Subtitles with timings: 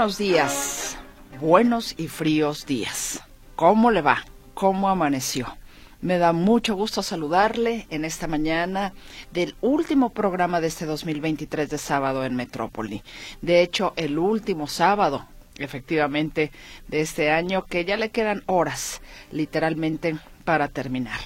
[0.00, 0.96] Buenos días,
[1.42, 3.22] buenos y fríos días.
[3.54, 4.24] ¿Cómo le va?
[4.54, 5.58] ¿Cómo amaneció?
[6.00, 8.94] Me da mucho gusto saludarle en esta mañana
[9.30, 13.02] del último programa de este 2023 de sábado en Metrópoli.
[13.42, 15.26] De hecho, el último sábado,
[15.58, 16.50] efectivamente,
[16.88, 21.20] de este año, que ya le quedan horas, literalmente, para terminar.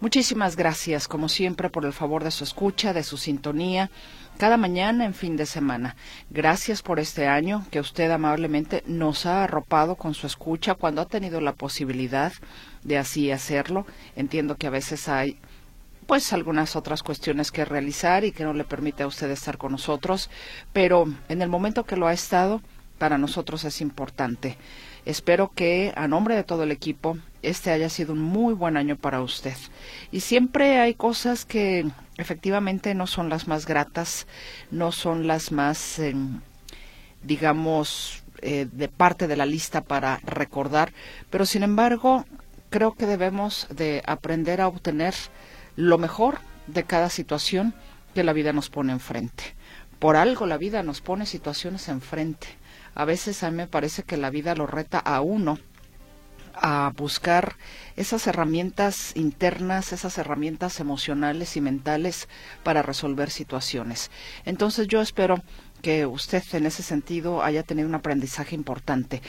[0.00, 3.90] Muchísimas gracias, como siempre, por el favor de su escucha, de su sintonía
[4.38, 5.96] cada mañana en fin de semana.
[6.30, 11.06] Gracias por este año que usted amablemente nos ha arropado con su escucha cuando ha
[11.06, 12.32] tenido la posibilidad
[12.84, 13.84] de así hacerlo.
[14.16, 15.38] Entiendo que a veces hay
[16.06, 19.72] pues algunas otras cuestiones que realizar y que no le permite a usted estar con
[19.72, 20.30] nosotros,
[20.72, 22.62] pero en el momento que lo ha estado,
[22.96, 24.56] para nosotros es importante.
[25.04, 28.96] Espero que a nombre de todo el equipo este haya sido un muy buen año
[28.96, 29.56] para usted.
[30.10, 34.26] Y siempre hay cosas que efectivamente no son las más gratas,
[34.70, 36.40] no son las más, em,
[37.22, 40.92] digamos, eh, de parte de la lista para recordar,
[41.30, 42.24] pero sin embargo
[42.70, 45.14] creo que debemos de aprender a obtener
[45.74, 46.38] lo mejor
[46.68, 47.74] de cada situación
[48.14, 49.54] que la vida nos pone enfrente.
[49.98, 52.46] Por algo la vida nos pone situaciones enfrente.
[52.98, 55.56] A veces a mí me parece que la vida lo reta a uno
[56.52, 57.54] a buscar
[57.94, 62.28] esas herramientas internas, esas herramientas emocionales y mentales
[62.64, 64.10] para resolver situaciones.
[64.44, 65.44] Entonces yo espero
[65.80, 69.22] que usted en ese sentido haya tenido un aprendizaje importante,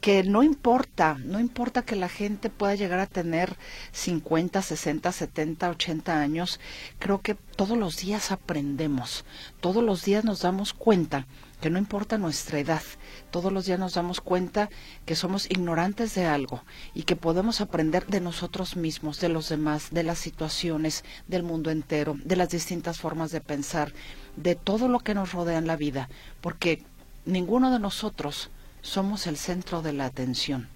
[0.00, 3.56] que no importa, no importa que la gente pueda llegar a tener
[3.90, 6.60] 50, 60, 70, 80 años,
[7.00, 9.24] creo que todos los días aprendemos,
[9.58, 11.26] todos los días nos damos cuenta
[11.60, 12.82] que no importa nuestra edad,
[13.30, 14.68] todos los días nos damos cuenta
[15.04, 16.62] que somos ignorantes de algo
[16.94, 21.70] y que podemos aprender de nosotros mismos, de los demás, de las situaciones, del mundo
[21.70, 23.92] entero, de las distintas formas de pensar,
[24.36, 26.08] de todo lo que nos rodea en la vida,
[26.40, 26.82] porque
[27.24, 28.50] ninguno de nosotros
[28.82, 30.68] somos el centro de la atención.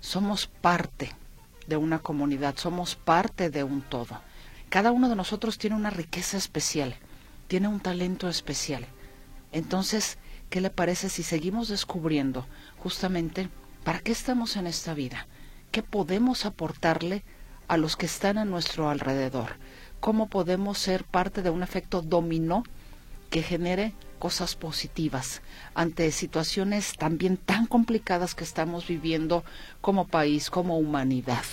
[0.00, 1.12] Somos parte
[1.66, 4.20] de una comunidad, somos parte de un todo.
[4.68, 6.96] Cada uno de nosotros tiene una riqueza especial,
[7.46, 8.86] tiene un talento especial.
[9.54, 10.18] Entonces,
[10.50, 12.44] ¿qué le parece si seguimos descubriendo
[12.76, 13.48] justamente
[13.84, 15.28] para qué estamos en esta vida?
[15.70, 17.22] ¿Qué podemos aportarle
[17.68, 19.52] a los que están a nuestro alrededor?
[20.00, 22.64] ¿Cómo podemos ser parte de un efecto dominó
[23.30, 25.40] que genere cosas positivas
[25.76, 29.44] ante situaciones también tan complicadas que estamos viviendo
[29.80, 31.44] como país, como humanidad?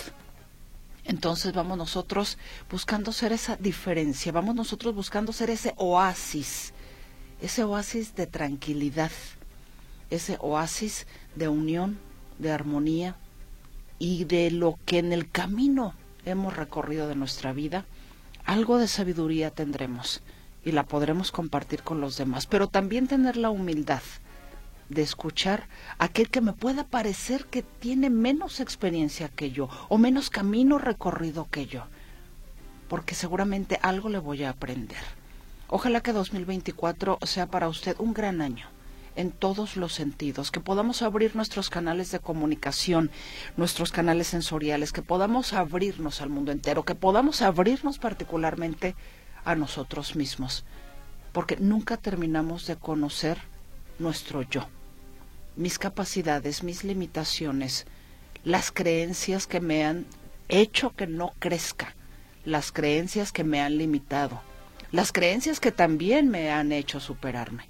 [1.04, 2.36] Entonces vamos nosotros
[2.68, 6.74] buscando ser esa diferencia, vamos nosotros buscando ser ese oasis
[7.42, 9.10] ese oasis de tranquilidad,
[10.10, 11.98] ese oasis de unión,
[12.38, 13.16] de armonía
[13.98, 15.92] y de lo que en el camino
[16.24, 17.84] hemos recorrido de nuestra vida,
[18.44, 20.22] algo de sabiduría tendremos
[20.64, 24.02] y la podremos compartir con los demás, pero también tener la humildad
[24.88, 25.66] de escuchar
[25.98, 30.78] a aquel que me pueda parecer que tiene menos experiencia que yo o menos camino
[30.78, 31.86] recorrido que yo,
[32.88, 35.21] porque seguramente algo le voy a aprender.
[35.74, 38.66] Ojalá que 2024 sea para usted un gran año
[39.16, 43.10] en todos los sentidos, que podamos abrir nuestros canales de comunicación,
[43.56, 48.94] nuestros canales sensoriales, que podamos abrirnos al mundo entero, que podamos abrirnos particularmente
[49.46, 50.66] a nosotros mismos,
[51.32, 53.38] porque nunca terminamos de conocer
[53.98, 54.68] nuestro yo,
[55.56, 57.86] mis capacidades, mis limitaciones,
[58.44, 60.04] las creencias que me han
[60.50, 61.96] hecho que no crezca,
[62.44, 64.51] las creencias que me han limitado
[64.92, 67.68] las creencias que también me han hecho superarme.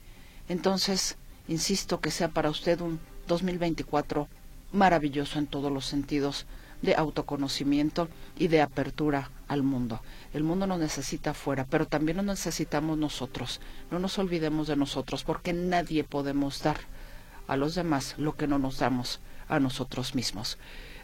[0.49, 1.17] Entonces,
[1.49, 4.29] insisto que sea para usted un 2024
[4.73, 6.47] maravilloso en todos los sentidos
[6.83, 10.01] de autoconocimiento y de apertura al mundo.
[10.35, 13.61] El mundo nos necesita afuera, pero también nos necesitamos nosotros.
[13.91, 16.79] No nos olvidemos de nosotros, porque nadie podemos dar
[17.47, 20.59] a los demás lo que no nos damos a nosotros mismos.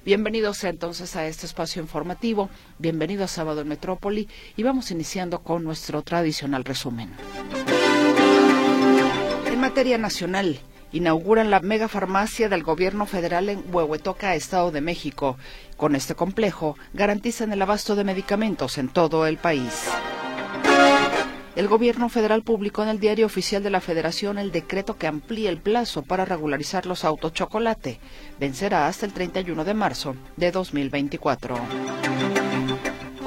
[0.09, 4.27] Bienvenidos entonces a este espacio informativo, bienvenido a Sábado en Metrópoli
[4.57, 7.11] y vamos iniciando con nuestro tradicional resumen.
[9.45, 10.61] En materia nacional,
[10.93, 15.37] inauguran la megafarmacia del gobierno federal en Huehuetoca, Estado de México.
[15.77, 19.91] Con este complejo garantizan el abasto de medicamentos en todo el país.
[21.59, 25.51] El gobierno federal publicó en el Diario Oficial de la Federación el decreto que amplía
[25.51, 27.99] el plazo para regularizar los autos chocolate.
[28.39, 31.59] Vencerá hasta el 31 de marzo de 2024.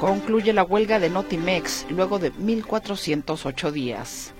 [0.00, 4.32] Concluye la huelga de Notimex luego de 1.408 días.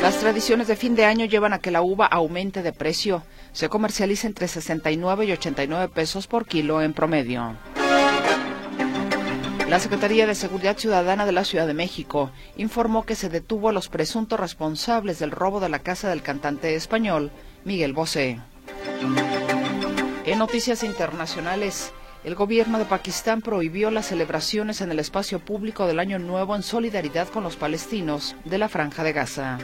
[0.00, 3.22] Las tradiciones de fin de año llevan a que la uva aumente de precio.
[3.52, 7.54] Se comercializa entre 69 y 89 pesos por kilo en promedio.
[9.68, 13.72] La Secretaría de Seguridad Ciudadana de la Ciudad de México informó que se detuvo a
[13.72, 17.30] los presuntos responsables del robo de la casa del cantante español
[17.64, 18.40] Miguel Bosé.
[20.26, 21.92] En noticias internacionales,
[22.24, 26.62] el gobierno de Pakistán prohibió las celebraciones en el espacio público del Año Nuevo en
[26.62, 29.58] solidaridad con los palestinos de la Franja de Gaza.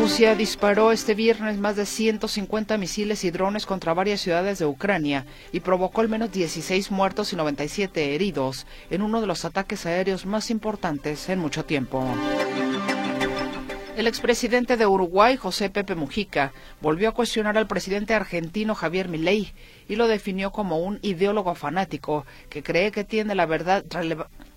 [0.00, 5.26] Rusia disparó este viernes más de 150 misiles y drones contra varias ciudades de Ucrania
[5.52, 10.24] y provocó al menos 16 muertos y 97 heridos en uno de los ataques aéreos
[10.24, 12.02] más importantes en mucho tiempo.
[13.94, 19.52] El expresidente de Uruguay, José Pepe Mujica, volvió a cuestionar al presidente argentino Javier Milei
[19.86, 23.84] y lo definió como un ideólogo fanático que cree que tiene la verdad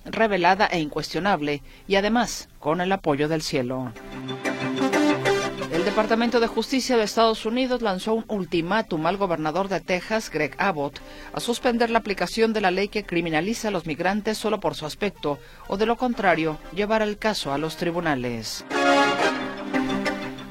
[0.05, 3.91] revelada e incuestionable y además con el apoyo del cielo.
[5.83, 10.55] El Departamento de Justicia de Estados Unidos lanzó un ultimátum al gobernador de Texas, Greg
[10.57, 11.01] Abbott,
[11.33, 14.85] a suspender la aplicación de la ley que criminaliza a los migrantes solo por su
[14.85, 18.63] aspecto, o de lo contrario, llevar el caso a los tribunales.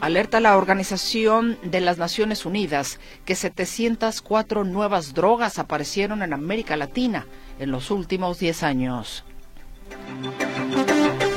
[0.03, 7.27] Alerta la Organización de las Naciones Unidas que 704 nuevas drogas aparecieron en América Latina
[7.59, 9.25] en los últimos 10 años.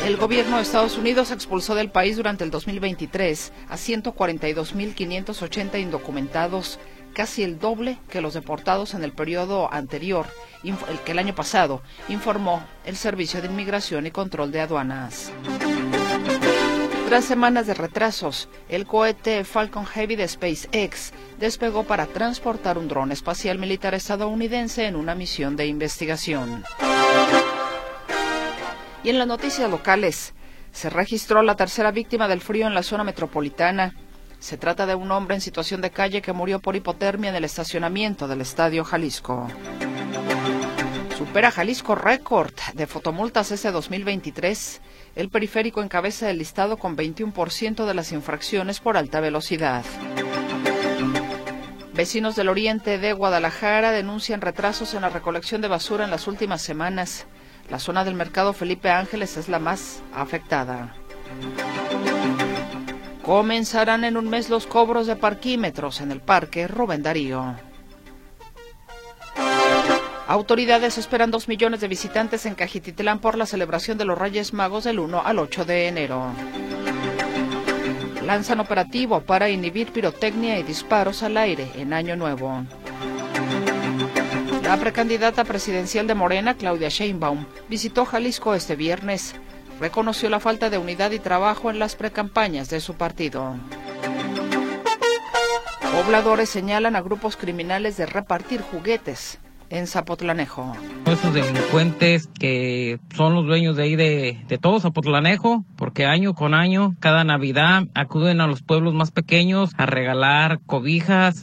[0.05, 6.77] El gobierno de Estados Unidos expulsó del país durante el 2023 a 142.580 indocumentados,
[7.13, 10.27] casi el doble que los deportados en el periodo anterior,
[10.63, 15.31] el que el año pasado, informó el Servicio de Inmigración y Control de Aduanas.
[17.07, 23.11] Tras semanas de retrasos, el cohete Falcon Heavy de SpaceX despegó para transportar un dron
[23.11, 26.63] espacial militar estadounidense en una misión de investigación.
[29.05, 30.33] Y en las noticias locales,
[30.71, 33.93] se registró la tercera víctima del frío en la zona metropolitana.
[34.39, 37.43] Se trata de un hombre en situación de calle que murió por hipotermia en el
[37.43, 39.47] estacionamiento del Estadio Jalisco.
[41.15, 44.81] Supera Jalisco récord de fotomultas ese 2023.
[45.15, 49.85] El periférico encabeza el listado con 21% de las infracciones por alta velocidad.
[51.93, 56.63] Vecinos del oriente de Guadalajara denuncian retrasos en la recolección de basura en las últimas
[56.63, 57.27] semanas.
[57.69, 60.93] La zona del mercado Felipe Ángeles es la más afectada.
[63.23, 67.55] Comenzarán en un mes los cobros de parquímetros en el parque Rubén Darío.
[70.27, 74.83] Autoridades esperan dos millones de visitantes en Cajititlán por la celebración de los Reyes Magos
[74.83, 76.31] del 1 al 8 de enero.
[78.23, 82.63] Lanzan operativo para inhibir pirotecnia y disparos al aire en Año Nuevo.
[84.65, 89.35] La precandidata presidencial de Morena, Claudia Sheinbaum, visitó Jalisco este viernes.
[89.79, 93.55] Reconoció la falta de unidad y trabajo en las precampañas de su partido.
[95.91, 99.37] Pobladores señalan a grupos criminales de repartir juguetes
[99.69, 100.75] en Zapotlanejo.
[101.05, 106.55] Esos delincuentes que son los dueños de ahí de, de, todo Zapotlanejo, porque año con
[106.55, 111.41] año, cada Navidad, acuden a los pueblos más pequeños a regalar cobijas.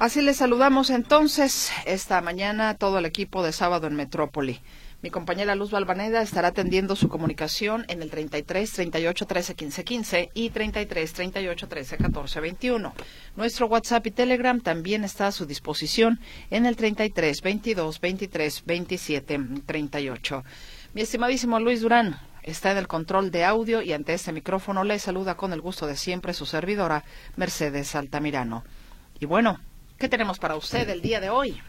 [0.00, 4.62] Así les saludamos entonces esta mañana todo el equipo de Sábado en Metrópoli.
[5.02, 10.30] Mi compañera Luz Balvaneda estará atendiendo su comunicación en el 33 38 13 15 15
[10.32, 12.94] y 33 38 13 14 21.
[13.36, 16.18] Nuestro WhatsApp y Telegram también está a su disposición
[16.50, 20.44] en el 33 22 23 27 38.
[20.94, 24.98] Mi estimadísimo Luis Durán está en el control de audio y ante este micrófono le
[24.98, 27.04] saluda con el gusto de siempre su servidora
[27.36, 28.64] Mercedes Altamirano.
[29.18, 29.60] Y bueno,
[30.00, 31.60] ¿Qué tenemos para usted el día de hoy?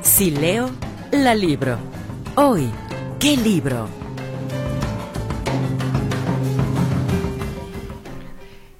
[0.00, 0.70] Si leo,
[1.12, 1.78] la libro.
[2.36, 2.70] Hoy,
[3.20, 3.86] ¿qué libro?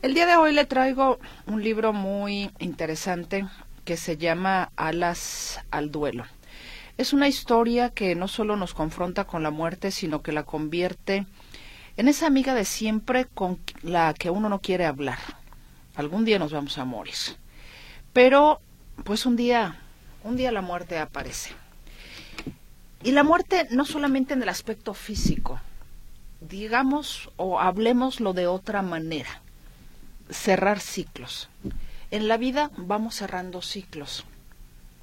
[0.01, 3.47] El día de hoy le traigo un libro muy interesante
[3.85, 6.25] que se llama Alas al Duelo.
[6.97, 11.27] Es una historia que no solo nos confronta con la muerte, sino que la convierte
[11.99, 15.19] en esa amiga de siempre con la que uno no quiere hablar
[15.97, 17.15] algún día nos vamos a morir.
[18.13, 18.61] Pero,
[19.05, 19.81] pues un día,
[20.23, 21.51] un día la muerte aparece.
[23.03, 25.61] Y la muerte no solamente en el aspecto físico,
[26.41, 29.43] digamos o hablemoslo de otra manera,
[30.31, 31.49] cerrar ciclos.
[32.11, 34.25] En la vida vamos cerrando ciclos.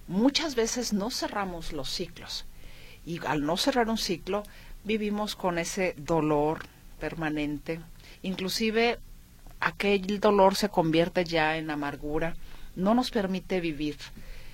[0.07, 2.45] muchas veces no cerramos los ciclos.
[3.05, 4.43] Y al no cerrar un ciclo,
[4.83, 6.65] vivimos con ese dolor
[6.99, 7.79] permanente.
[8.21, 8.99] Inclusive
[9.63, 12.35] aquel dolor se convierte ya en amargura,
[12.75, 13.97] no nos permite vivir.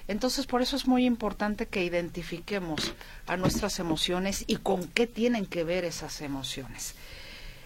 [0.08, 2.94] Entonces, por eso es muy importante que identifiquemos
[3.28, 6.96] a nuestras emociones y con qué tienen que ver esas emociones.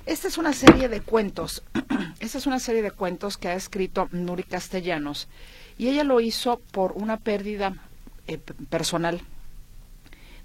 [0.06, 1.64] Esta es una serie de cuentos,
[2.20, 5.30] esta es una serie de cuentos que ha escrito Nuri Castellanos
[5.78, 7.76] y ella lo hizo por una pérdida
[8.28, 8.38] eh,
[8.70, 9.22] personal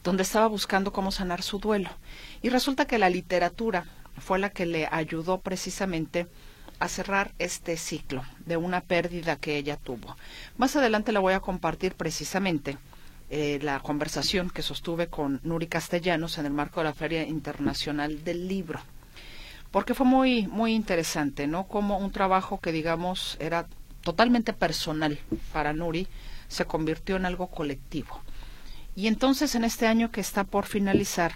[0.04, 1.90] donde estaba buscando cómo sanar su duelo.
[2.40, 3.86] Y resulta que la literatura
[4.18, 6.26] fue la que le ayudó precisamente
[6.80, 10.16] a cerrar este ciclo de una pérdida que ella tuvo.
[10.56, 12.78] Más adelante le voy a compartir precisamente
[13.30, 18.24] eh, la conversación que sostuve con Nuri Castellanos en el marco de la Feria Internacional
[18.24, 18.80] del Libro.
[19.70, 21.64] Porque fue muy, muy interesante, ¿no?
[21.64, 23.66] Como un trabajo que, digamos, era
[24.02, 25.18] totalmente personal
[25.52, 26.08] para Nuri,
[26.48, 28.22] se convirtió en algo colectivo.
[28.96, 31.34] Y entonces, en este año que está por finalizar,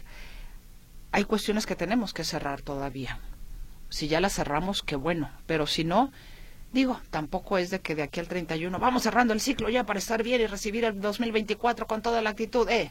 [1.10, 3.20] hay cuestiones que tenemos que cerrar todavía.
[3.92, 6.10] Si ya las cerramos, qué bueno, pero si no,
[6.72, 9.98] digo, tampoco es de que de aquí al 31 vamos cerrando el ciclo ya para
[9.98, 12.66] estar bien y recibir el 2024 con toda la actitud.
[12.70, 12.90] Eh,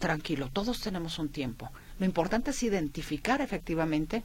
[0.00, 1.70] tranquilo, todos tenemos un tiempo.
[2.00, 4.24] Lo importante es identificar efectivamente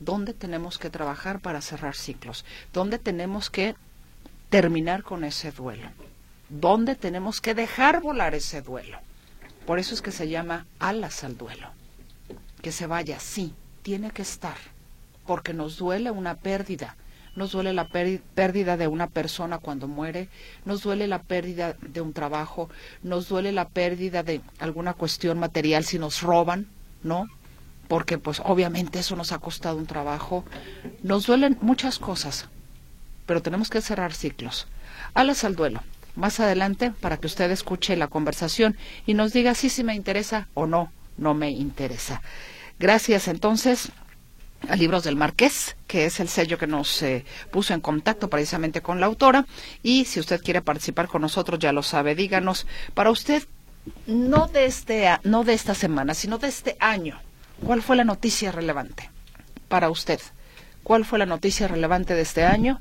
[0.00, 3.76] dónde tenemos que trabajar para cerrar ciclos, dónde tenemos que
[4.50, 5.88] terminar con ese duelo,
[6.50, 8.98] dónde tenemos que dejar volar ese duelo.
[9.64, 11.70] Por eso es que se llama alas al duelo.
[12.60, 14.58] Que se vaya, sí, tiene que estar
[15.30, 16.96] porque nos duele una pérdida.
[17.36, 20.28] Nos duele la pérdida de una persona cuando muere,
[20.64, 22.68] nos duele la pérdida de un trabajo,
[23.04, 26.66] nos duele la pérdida de alguna cuestión material si nos roban,
[27.04, 27.28] ¿no?
[27.86, 30.44] Porque pues obviamente eso nos ha costado un trabajo.
[31.04, 32.48] Nos duelen muchas cosas,
[33.24, 34.66] pero tenemos que cerrar ciclos.
[35.14, 35.80] Alas al duelo.
[36.16, 40.48] Más adelante para que usted escuche la conversación y nos diga si sí, me interesa
[40.54, 42.20] o no, no me interesa.
[42.80, 43.92] Gracias entonces
[44.68, 48.80] a Libros del Marqués, que es el sello que nos eh, puso en contacto precisamente
[48.80, 49.46] con la autora.
[49.82, 53.44] Y si usted quiere participar con nosotros, ya lo sabe, díganos, para usted,
[54.06, 57.18] no de, este, no de esta semana, sino de este año,
[57.64, 59.10] ¿cuál fue la noticia relevante
[59.68, 60.20] para usted?
[60.82, 62.80] ¿Cuál fue la noticia relevante de este año?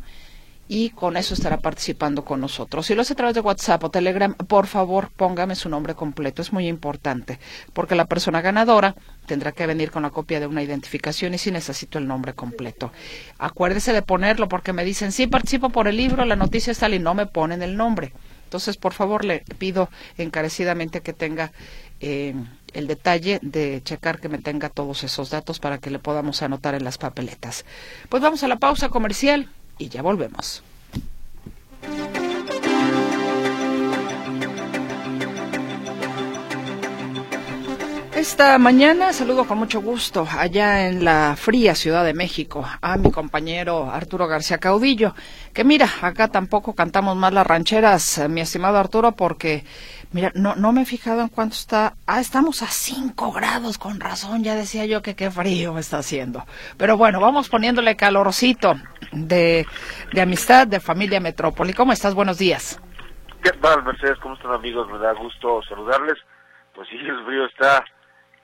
[0.70, 2.86] Y con eso estará participando con nosotros.
[2.86, 6.44] Si lo hace a través de WhatsApp o Telegram, por favor póngame su nombre completo,
[6.44, 7.40] es muy importante,
[7.74, 8.96] porque la persona ganadora
[9.26, 12.92] tendrá que venir con la copia de una identificación y si necesito el nombre completo.
[13.40, 17.00] Acuérdese de ponerlo porque me dicen, sí, participo por el libro, la noticia está y
[17.00, 18.14] no me ponen el nombre.
[18.44, 21.52] Entonces, por favor, le pido encarecidamente que tenga
[22.00, 22.34] eh,
[22.74, 26.76] el detalle de checar que me tenga todos esos datos para que le podamos anotar
[26.76, 27.66] en las papeletas.
[28.10, 30.62] Pues vamos a la pausa comercial y ya volvemos.
[38.20, 43.12] Esta mañana saludo con mucho gusto allá en la fría Ciudad de México a mi
[43.12, 45.16] compañero Arturo García Caudillo,
[45.54, 49.64] que mira, acá tampoco cantamos más las rancheras, eh, mi estimado Arturo, porque
[50.12, 51.94] Mira, no, no me he fijado en cuánto está.
[52.08, 54.44] Ah, estamos a 5 grados, con razón.
[54.44, 56.48] Ya decía yo que qué frío está haciendo.
[56.78, 58.74] Pero bueno, vamos poniéndole calorcito
[59.28, 59.66] de,
[60.14, 61.74] de amistad, de familia Metrópoli.
[61.74, 62.14] ¿Cómo estás?
[62.16, 62.80] Buenos días.
[63.44, 64.20] ¿Qué tal, Mercedes?
[64.20, 64.90] ¿Cómo están, amigos?
[64.92, 66.18] Me da gusto saludarles.
[66.74, 67.86] Pues sí, el frío está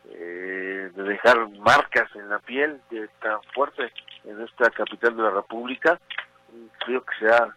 [0.09, 3.91] eh, de dejar marcas en la piel de tan fuerte
[4.23, 5.99] en esta capital de la República.
[6.53, 7.55] Un frío que sea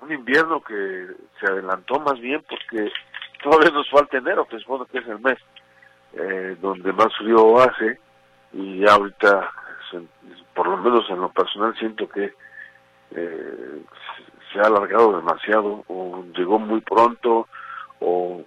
[0.00, 1.08] un invierno que
[1.40, 2.90] se adelantó más bien porque
[3.42, 5.38] todavía nos falta enero, que supongo que es el mes
[6.14, 7.98] eh, donde más frío hace
[8.52, 9.50] y ahorita,
[10.54, 12.32] por lo menos en lo personal, siento que
[13.12, 13.82] eh,
[14.52, 17.48] se ha alargado demasiado o llegó muy pronto
[18.00, 18.42] o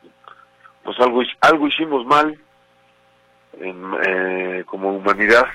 [0.83, 2.39] pues algo algo hicimos mal
[3.59, 5.45] en, eh, como humanidad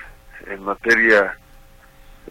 [0.45, 1.37] en materia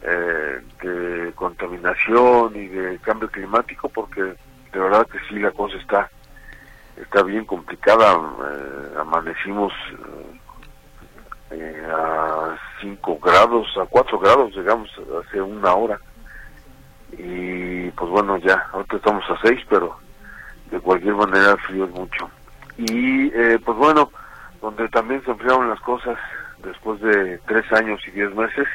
[0.02, 6.10] eh, de contaminación y de cambio climático porque de verdad que sí la cosa está
[6.96, 8.12] está bien complicada.
[8.14, 9.72] Eh, amanecimos
[11.50, 14.90] eh, a 5 grados, a 4 grados, llegamos
[15.24, 16.00] hace una hora.
[17.12, 19.96] Y pues bueno, ya, ahorita estamos a 6, pero
[20.70, 22.30] de cualquier manera frío es mucho.
[22.76, 24.10] Y eh, pues bueno,
[24.60, 26.18] donde también se enfriaron las cosas
[26.62, 28.66] después de 3 años y 10 meses,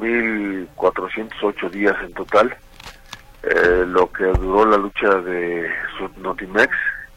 [0.00, 2.56] 1408 días en total.
[3.86, 5.70] lo que duró la lucha de
[6.16, 6.72] Notimex,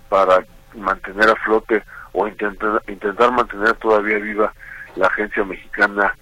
[0.07, 4.53] para mantener a flote o intentar, intentar mantener todavía viva
[4.95, 6.13] la agencia mexicana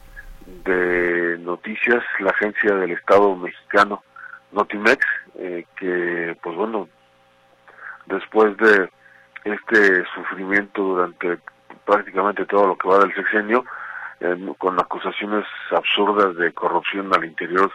[0.66, 4.04] de noticias, la agencia del Estado mexicano
[4.52, 6.90] Notimex, eh, que pues bueno,
[8.08, 8.90] después de
[9.46, 11.38] este sufrimiento durante
[11.86, 13.64] prácticamente todo lo que va del sexenio,
[14.58, 17.72] con acusaciones absurdas de corrupción al interior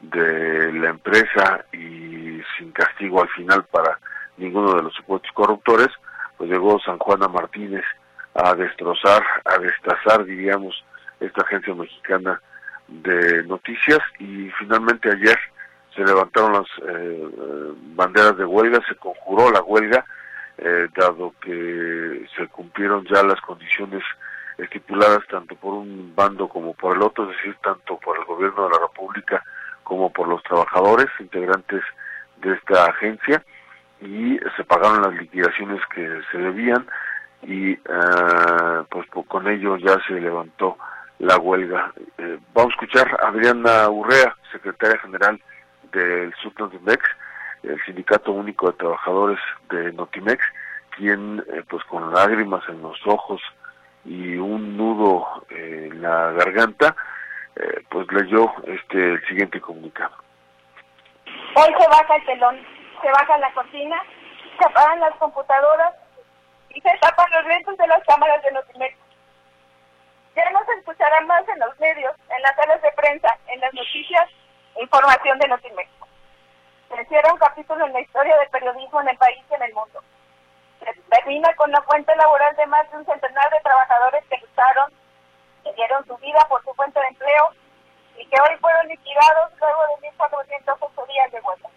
[0.00, 3.98] de la empresa y sin castigo al final para
[4.36, 5.88] ninguno de los supuestos corruptores,
[6.36, 7.84] pues llegó San Juana Martínez
[8.34, 10.84] a destrozar, a destazar, diríamos,
[11.20, 12.40] esta agencia mexicana
[12.88, 15.38] de noticias y finalmente ayer
[15.94, 17.28] se levantaron las eh,
[17.94, 20.04] banderas de huelga, se conjuró la huelga,
[20.58, 24.02] eh, dado que se cumplieron ya las condiciones
[24.58, 28.64] estipuladas tanto por un bando como por el otro, es decir, tanto por el gobierno
[28.64, 29.42] de la República
[29.82, 31.82] como por los trabajadores integrantes
[32.38, 33.42] de esta agencia
[34.00, 36.86] y se pagaron las liquidaciones que se debían
[37.42, 37.78] y eh,
[38.90, 40.76] pues, con ello ya se levantó
[41.18, 41.92] la huelga.
[42.18, 45.40] Eh, vamos a escuchar a Adriana Urrea, secretaria general
[45.92, 47.02] del Subnotimex,
[47.62, 49.38] el Sindicato Único de Trabajadores
[49.70, 50.44] de Notimex,
[50.96, 53.40] quien eh, pues con lágrimas en los ojos
[54.04, 56.94] y un nudo en la garganta,
[57.56, 60.14] eh, pues leyó este el siguiente comunicado.
[61.54, 62.56] Hoy se baja el telón,
[63.02, 63.96] se baja la cocina,
[64.58, 65.94] se apagan las computadoras
[66.70, 69.05] y se tapan los lentes de las cámaras de Notimex.
[70.36, 73.72] Ya no se escuchará más en los medios, en las salas de prensa, en las
[73.72, 74.28] noticias,
[74.78, 75.88] información de Notimex.
[76.94, 79.72] Se cierra un capítulo en la historia del periodismo en el país y en el
[79.72, 80.04] mundo.
[80.80, 84.92] Se termina con la fuente laboral de más de un centenar de trabajadores que lucharon,
[85.64, 87.50] que dieron su vida por su fuente de empleo
[88.18, 91.70] y que hoy fueron liquidados luego de 1.408 días de huelga.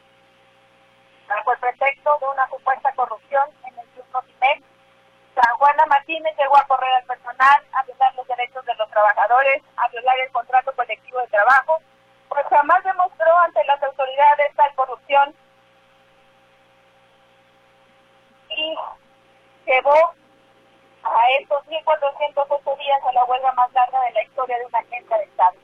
[1.29, 4.68] Bajo el pretexto de una supuesta corrupción en el Club Notimex,
[5.57, 9.87] Juana Martínez llegó a correr al personal, a violar los derechos de los trabajadores, a
[9.89, 11.79] violar el contrato colectivo de trabajo,
[12.27, 15.35] pues jamás demostró ante las autoridades tal corrupción
[18.49, 18.75] y
[19.65, 20.13] llevó
[21.03, 25.17] a estos 1.408 días a la huelga más larga de la historia de una agencia
[25.17, 25.57] de Estado.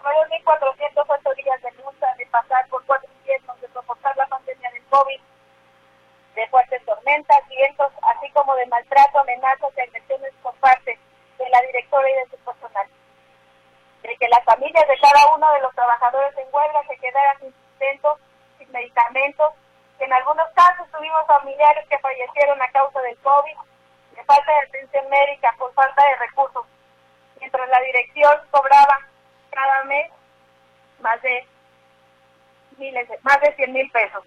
[0.00, 4.84] Fueron 1.408 días de lucha, de pasar por cuatro inviernos, de soportar la pandemia del
[4.86, 5.20] COVID,
[6.36, 10.98] de fuertes tormentas, vientos, así como de maltrato, amenazas y agresiones por parte
[11.38, 12.86] de la directora y de su personal.
[14.02, 17.52] De que las familias de cada uno de los trabajadores en huelga se quedaran sin
[17.52, 18.18] sustento,
[18.58, 19.54] sin medicamentos,
[19.98, 23.56] que en algunos casos tuvimos familiares que fallecieron a causa del COVID,
[24.14, 26.66] de falta de atención médica, por falta de recursos,
[27.40, 29.00] mientras la dirección cobraba
[29.50, 30.12] cada mes
[31.00, 31.46] más de
[32.76, 34.22] miles, más de 100 mil pesos.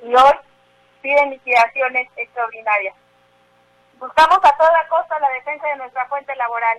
[0.00, 0.47] Y hoy
[1.02, 2.94] piden liquidaciones extraordinarias.
[3.98, 6.78] Buscamos a toda costa la defensa de nuestra fuente laboral.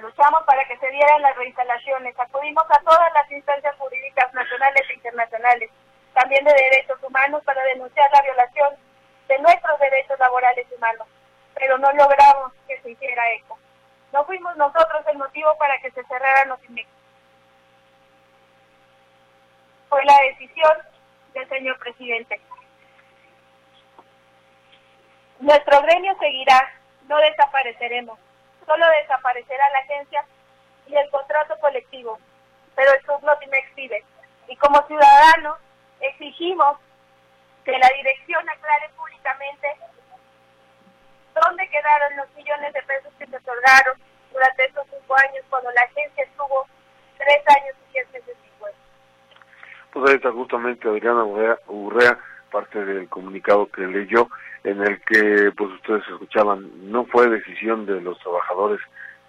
[0.00, 2.18] Luchamos para que se dieran las reinstalaciones.
[2.18, 5.70] Acudimos a todas las instancias jurídicas nacionales e internacionales,
[6.14, 8.74] también de derechos humanos, para denunciar la violación
[9.28, 11.06] de nuestros derechos laborales humanos.
[11.54, 13.58] Pero no logramos que se hiciera eco.
[14.12, 17.00] No fuimos nosotros el motivo para que se cerraran los inmigrantes.
[19.88, 20.78] Fue la decisión
[21.34, 22.40] del señor presidente.
[25.42, 26.72] Nuestro gremio seguirá,
[27.08, 28.16] no desapareceremos,
[28.64, 30.24] solo desaparecerá la agencia
[30.86, 32.16] y el contrato colectivo,
[32.76, 34.04] pero el Subnotimex vive.
[34.46, 35.58] Y como ciudadanos
[35.98, 36.78] exigimos
[37.64, 39.66] que la dirección aclare públicamente
[41.34, 43.98] dónde quedaron los millones de pesos que se otorgaron
[44.32, 46.66] durante estos cinco años cuando la agencia estuvo
[47.18, 48.70] tres años y diez meses sin
[49.90, 52.16] Pues ahí está justamente Adriana Urrea,
[52.52, 54.28] parte del comunicado que leyó,
[54.64, 58.80] en el que pues ustedes escuchaban, no fue decisión de los trabajadores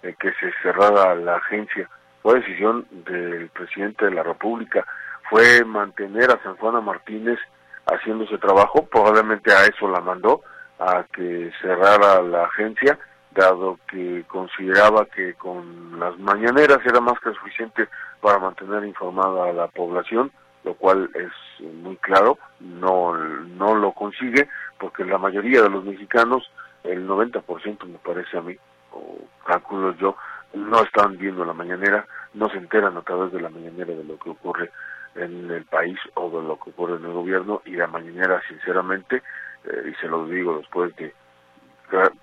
[0.02, 1.88] que se cerrara la agencia,
[2.22, 4.86] fue decisión del presidente de la República,
[5.30, 7.38] fue mantener a San Juana Martínez
[7.86, 10.42] haciendo ese trabajo, probablemente a eso la mandó,
[10.78, 12.98] a que cerrara la agencia,
[13.32, 17.88] dado que consideraba que con las mañaneras era más que suficiente
[18.20, 20.30] para mantener informada a la población,
[20.64, 24.48] lo cual es muy claro, no, no lo consigue,
[24.78, 26.50] porque la mayoría de los mexicanos,
[26.82, 28.56] el 90% me parece a mí,
[28.92, 30.16] o calculo yo,
[30.54, 34.18] no están viendo la mañanera, no se enteran a través de la mañanera de lo
[34.18, 34.70] que ocurre
[35.14, 39.22] en el país o de lo que ocurre en el gobierno y la mañanera sinceramente
[39.64, 41.14] eh, y se lo digo después de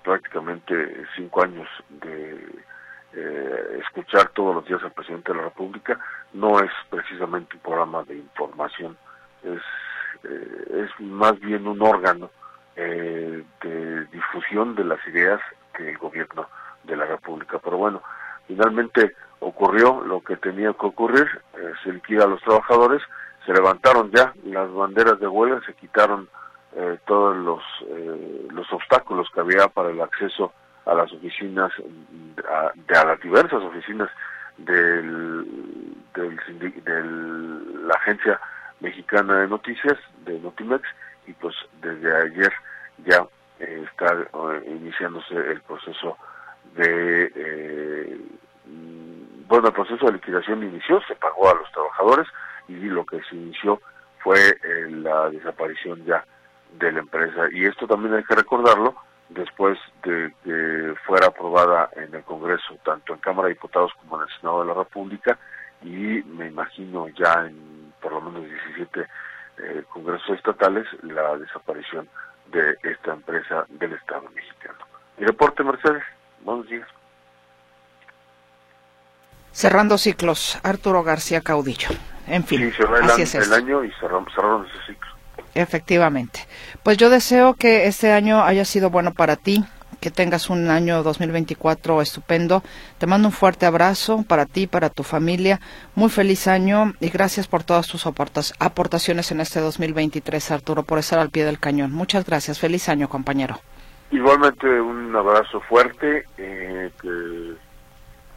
[0.02, 2.38] prácticamente cinco años de
[3.14, 5.98] eh, escuchar todos los días al presidente de la República,
[6.32, 8.96] no es precisamente un programa de información,
[9.42, 9.60] es,
[10.24, 12.30] eh, es más bien un órgano
[12.74, 15.40] de difusión de las ideas
[15.76, 16.48] que el gobierno
[16.84, 17.58] de la República.
[17.62, 18.02] Pero bueno,
[18.48, 21.28] finalmente ocurrió lo que tenía que ocurrir,
[21.84, 23.02] se liquida a los trabajadores,
[23.44, 26.28] se levantaron ya las banderas de huelga, se quitaron
[26.74, 30.52] eh, todos los, eh, los obstáculos que había para el acceso
[30.86, 31.72] a las oficinas,
[32.48, 34.10] a, de, a las diversas oficinas
[34.58, 35.46] del,
[36.14, 38.40] del, la agencia
[38.80, 40.82] mexicana de noticias, de Notimex,
[41.26, 42.52] y pues desde ayer
[43.06, 43.26] ya
[43.60, 44.14] eh, está
[44.66, 46.16] iniciándose el proceso
[46.74, 48.18] de
[49.46, 52.26] bueno el proceso de liquidación inició se pagó a los trabajadores
[52.68, 53.80] y lo que se inició
[54.20, 54.56] fue
[54.88, 56.24] la desaparición ya
[56.78, 57.48] de la empresa.
[57.52, 58.94] Y esto también hay que recordarlo
[59.34, 64.28] después de que fuera aprobada en el Congreso, tanto en Cámara de Diputados como en
[64.28, 65.38] el Senado de la República,
[65.82, 69.00] y me imagino ya en por lo menos 17
[69.58, 72.08] eh, congresos estatales, la desaparición
[72.50, 74.78] de esta empresa del Estado mexicano.
[75.16, 76.02] Mi reporte, Mercedes.
[76.40, 76.88] Buenos días.
[79.52, 81.88] Cerrando ciclos, Arturo García Caudillo.
[82.26, 85.11] En fin, así es el año y cerraron, cerraron ese ciclo.
[85.54, 86.46] Efectivamente.
[86.82, 89.64] Pues yo deseo que este año haya sido bueno para ti,
[90.00, 92.62] que tengas un año 2024 estupendo.
[92.98, 95.60] Te mando un fuerte abrazo para ti, para tu familia.
[95.94, 98.04] Muy feliz año y gracias por todas tus
[98.58, 101.92] aportaciones en este 2023, Arturo, por estar al pie del cañón.
[101.92, 102.58] Muchas gracias.
[102.58, 103.60] Feliz año, compañero.
[104.10, 107.54] Igualmente un abrazo fuerte, eh, que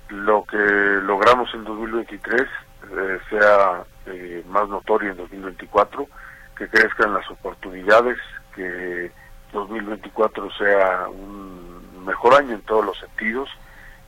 [0.09, 6.07] lo que logramos en 2023 eh, sea eh, más notorio en 2024
[6.55, 8.17] que crezcan las oportunidades,
[8.55, 9.11] que
[9.51, 13.49] 2024 sea un mejor año en todos los sentidos,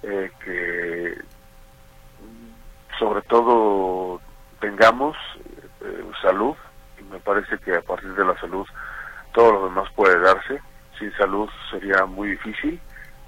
[0.04, 1.22] eh, que
[3.00, 4.22] sobre todo
[4.60, 5.16] tengamos
[5.82, 6.56] eh, salud,
[7.00, 8.66] y me parece que a partir de la salud
[9.34, 10.62] todo lo demás puede darse,
[10.98, 12.80] sin salud sería muy difícil,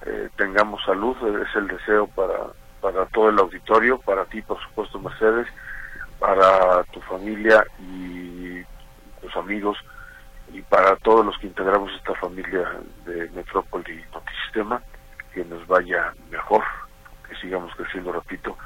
[0.05, 2.47] eh, tengamos salud, es el deseo para,
[2.81, 5.47] para todo el auditorio, para ti por supuesto Mercedes,
[6.19, 8.63] para tu familia y
[9.21, 9.77] tus amigos
[10.53, 12.67] y para todos los que integramos esta familia
[13.05, 14.81] de Metrópoli Notisistema,
[15.33, 16.63] que nos vaya mejor,
[17.27, 18.57] que sigamos creciendo, repito,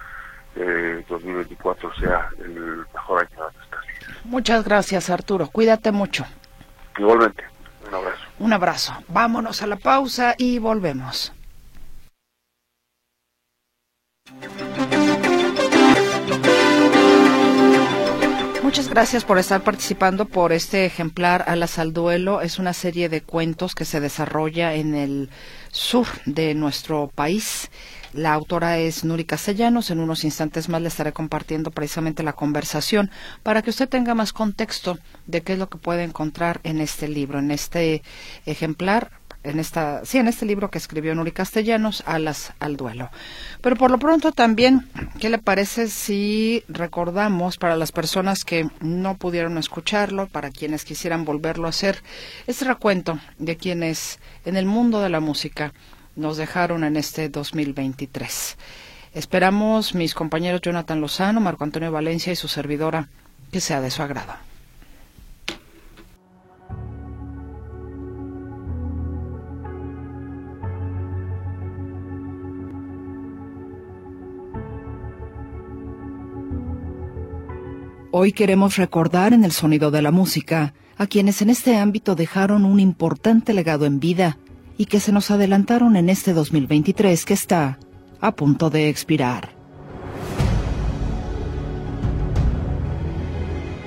[0.53, 4.25] que 2024 sea el mejor año de nuestras vidas.
[4.25, 5.47] Muchas gracias, Arturo.
[5.47, 6.25] Cuídate mucho.
[6.97, 7.43] Igualmente,
[7.87, 8.23] un abrazo.
[8.39, 8.93] Un abrazo.
[9.09, 11.33] Vámonos a la pausa y volvemos.
[18.73, 22.41] Muchas gracias por estar participando por este ejemplar Alas al Duelo.
[22.41, 25.29] Es una serie de cuentos que se desarrolla en el
[25.71, 27.69] sur de nuestro país.
[28.13, 29.91] La autora es Nuri Castellanos.
[29.91, 33.11] En unos instantes más le estaré compartiendo precisamente la conversación
[33.43, 37.07] para que usted tenga más contexto de qué es lo que puede encontrar en este
[37.07, 38.01] libro, en este
[38.47, 39.11] ejemplar
[39.43, 43.09] en esta, sí, en este libro que escribió Nuri Castellanos, Alas al Duelo.
[43.61, 44.87] Pero por lo pronto también,
[45.19, 51.25] ¿qué le parece si recordamos para las personas que no pudieron escucharlo, para quienes quisieran
[51.25, 52.01] volverlo a hacer,
[52.47, 55.73] este recuento de quienes en el mundo de la música
[56.15, 58.57] nos dejaron en este 2023?
[59.13, 63.09] Esperamos, mis compañeros Jonathan Lozano, Marco Antonio Valencia y su servidora,
[63.51, 64.52] que sea de su agrado.
[78.15, 82.63] Hoy queremos recordar en el sonido de la música a quienes en este ámbito dejaron
[82.63, 84.37] un importante legado en vida
[84.77, 87.79] y que se nos adelantaron en este 2023 que está
[88.21, 89.55] a punto de expirar.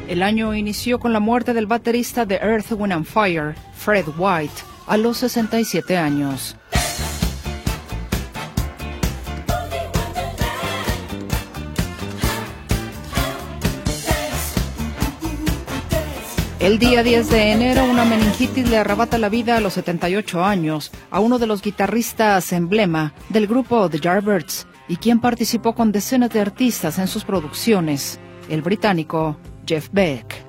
[0.08, 4.60] El año inició con la muerte del baterista de Earth, Wind and Fire, Fred White,
[4.88, 6.56] a los 67 años.
[16.66, 20.90] El día 10 de enero, una meningitis le arrebata la vida a los 78 años
[21.12, 26.30] a uno de los guitarristas emblema del grupo The Yardbirds y quien participó con decenas
[26.30, 30.44] de artistas en sus producciones, el británico Jeff Beck.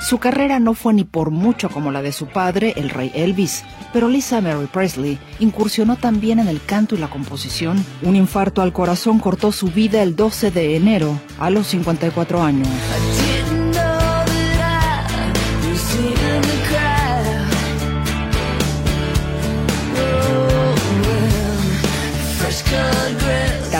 [0.00, 3.62] Su carrera no fue ni por mucho como la de su padre, el rey Elvis,
[3.92, 7.84] pero Lisa Mary Presley incursionó también en el canto y la composición.
[8.02, 12.68] Un infarto al corazón cortó su vida el 12 de enero, a los 54 años.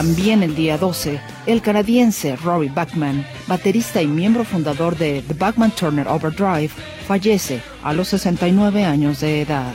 [0.00, 5.72] También el día 12 El canadiense Rory Bachman, baterista y miembro fundador de The Bachman
[5.72, 6.70] Turner Overdrive,
[7.06, 9.74] fallece a los 69 años de edad.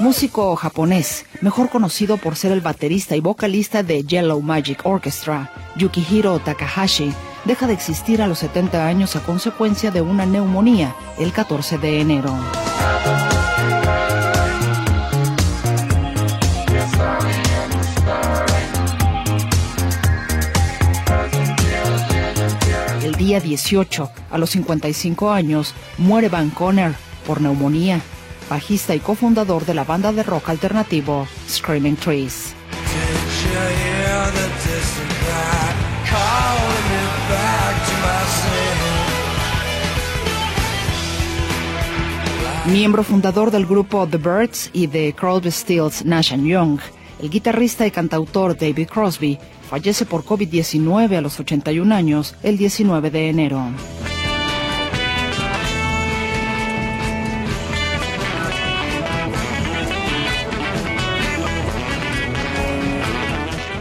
[0.00, 6.38] músico japonés, mejor conocido por ser el baterista y vocalista de Yellow Magic Orchestra, Yukihiro
[6.38, 7.12] Takahashi,
[7.44, 12.00] deja de existir a los 70 años a consecuencia de una neumonía el 14 de
[12.00, 12.34] enero.
[23.02, 26.94] El día 18, a los 55 años, muere Van Conner
[27.26, 28.00] por neumonía
[28.48, 32.54] bajista y cofundador de la banda de rock alternativo Screaming Trees.
[42.66, 46.80] Miembro fundador del grupo The Birds y de Crosby Stills Nash Young,
[47.20, 53.10] el guitarrista y cantautor David Crosby fallece por COVID-19 a los 81 años el 19
[53.10, 53.62] de enero.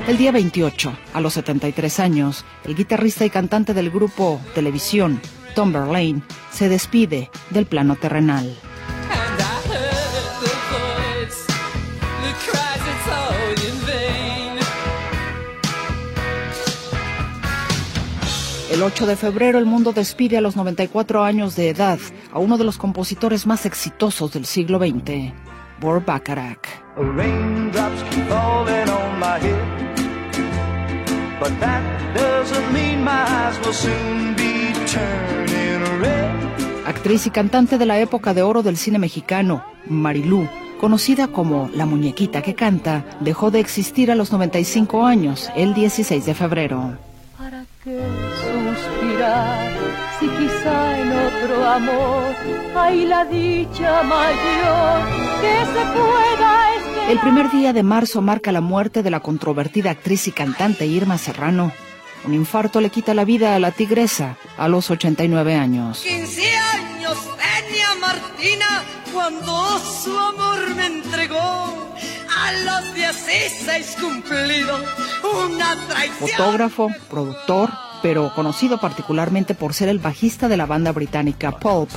[0.09, 5.21] El día 28, a los 73 años, el guitarrista y cantante del grupo Televisión,
[5.55, 8.53] Tom Verlaine, se despide del plano terrenal.
[18.73, 21.99] El 8 de febrero el mundo despide a los 94 años de edad
[22.31, 25.31] a uno de los compositores más exitosos del siglo XX,
[25.79, 26.67] Burt Bacharach.
[36.87, 40.49] Actriz y cantante de la época de oro del cine mexicano, Marilú,
[40.81, 46.25] conocida como La Muñequita que Canta, dejó de existir a los 95 años, el 16
[46.25, 46.97] de febrero.
[47.37, 48.01] ¿Para qué
[49.23, 49.73] suspirar
[50.19, 52.35] si quizá en otro amor
[52.75, 55.01] hay la dicha mayor
[55.41, 56.59] que se pueda
[57.09, 61.17] el primer día de marzo marca la muerte de la controvertida actriz y cantante Irma
[61.17, 61.73] Serrano.
[62.23, 65.99] Un infarto le quita la vida a la tigresa a los 89 años.
[65.99, 67.17] 15 años
[67.67, 71.93] tenía Martina cuando su amor me entregó.
[72.35, 74.79] A los 16 cumplido
[75.49, 76.29] una traición.
[76.29, 77.69] Fotógrafo, productor,
[78.03, 81.89] pero conocido particularmente por ser el bajista de la banda británica Pulp,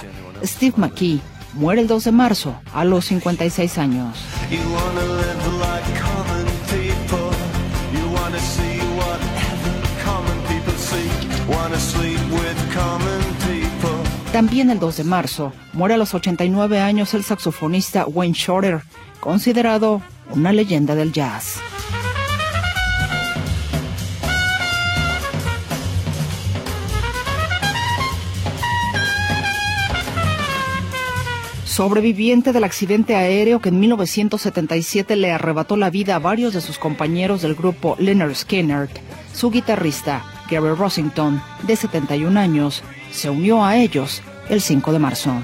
[0.42, 1.20] Steve McKee
[1.54, 4.16] muere el 2 de marzo a los 56 años.
[14.32, 18.82] También el 2 de marzo muere a los 89 años el saxofonista Wayne Shorter,
[19.18, 21.58] considerado una leyenda del jazz.
[31.76, 36.78] Sobreviviente del accidente aéreo que en 1977 le arrebató la vida a varios de sus
[36.78, 38.88] compañeros del grupo Leonard Skinner,
[39.34, 45.34] su guitarrista, Gary Rosington, de 71 años, se unió a ellos el 5 de marzo.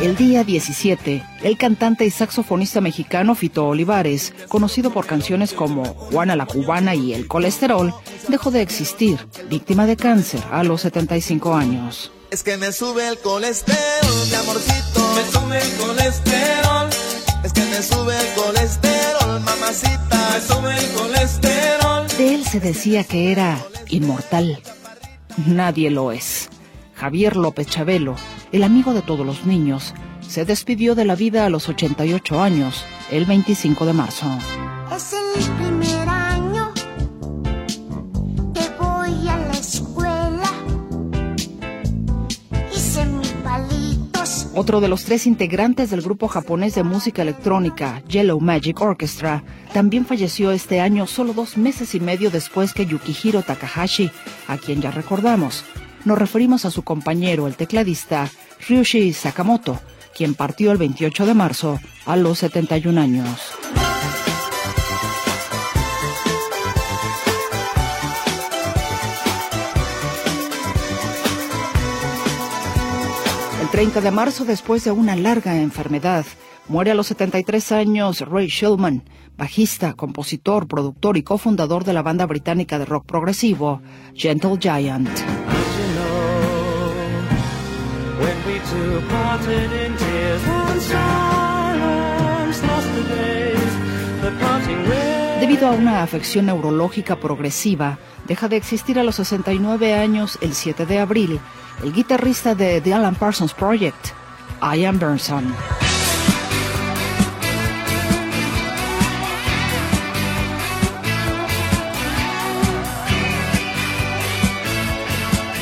[0.00, 6.36] El día 17, el cantante y saxofonista mexicano Fito Olivares, conocido por canciones como Juana
[6.36, 7.92] la Cubana y El Colesterol,
[8.28, 9.18] dejó de existir,
[9.50, 12.12] víctima de cáncer a los 75 años.
[12.30, 13.76] Es que me sube el colesterol,
[14.30, 15.14] mi amorcito.
[15.16, 16.88] Me sube el colesterol.
[17.44, 20.30] Es que me sube el colesterol, mamacita.
[20.32, 22.08] Me sube el colesterol.
[22.16, 23.58] De él se decía que era
[23.88, 24.62] inmortal.
[25.46, 26.48] Nadie lo es.
[27.00, 28.14] Javier López Chabelo
[28.52, 32.84] el amigo de todos los niños, se despidió de la vida a los 88 años,
[33.10, 34.26] el 25 de marzo.
[34.94, 36.72] Es el primer año
[38.52, 40.50] que voy a la escuela.
[42.74, 44.48] Hice mis palitos.
[44.54, 50.04] Otro de los tres integrantes del grupo japonés de música electrónica, Yellow Magic Orchestra, también
[50.04, 54.10] falleció este año solo dos meses y medio después que Yukihiro Takahashi,
[54.48, 55.64] a quien ya recordamos,
[56.04, 58.28] nos referimos a su compañero, el tecladista
[58.68, 59.80] Ryushi Sakamoto,
[60.16, 63.52] quien partió el 28 de marzo a los 71 años.
[73.60, 76.24] El 30 de marzo, después de una larga enfermedad,
[76.68, 79.04] muere a los 73 años Ray Shulman,
[79.36, 83.80] bajista, compositor, productor y cofundador de la banda británica de rock progresivo,
[84.14, 85.39] Gentle Giant.
[95.40, 100.86] Debido a una afección neurológica progresiva, deja de existir a los 69 años el 7
[100.86, 101.40] de abril.
[101.82, 104.08] El guitarrista de The Alan Parsons Project,
[104.62, 105.54] Ian Burnson.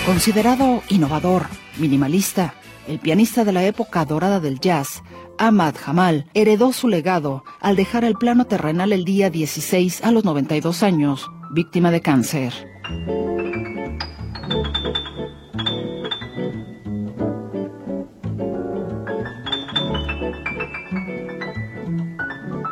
[0.04, 1.46] Considerado innovador,
[1.76, 2.54] minimalista,
[2.88, 5.02] el pianista de la época dorada del jazz,
[5.36, 10.24] Ahmad Jamal, heredó su legado al dejar el plano terrenal el día 16 a los
[10.24, 12.54] 92 años, víctima de cáncer.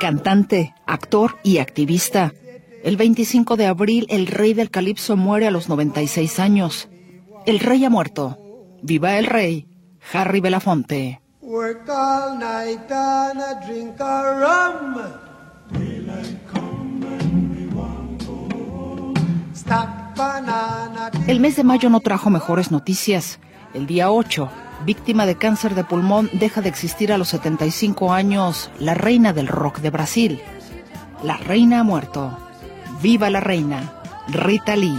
[0.01, 2.33] Cantante, actor y activista.
[2.83, 6.89] El 25 de abril, el rey del calipso muere a los 96 años.
[7.45, 8.39] El rey ha muerto.
[8.83, 9.67] Viva el rey,
[10.13, 11.21] Harry Belafonte.
[21.27, 23.39] El mes de mayo no trajo mejores noticias.
[23.75, 24.49] El día 8,
[24.85, 29.49] víctima de cáncer de pulmón, deja de existir a los 75 años la reina del
[29.49, 30.41] rock de Brasil.
[31.23, 32.39] La reina ha muerto.
[33.03, 33.93] ¡Viva la reina!
[34.29, 34.99] Rita Lee.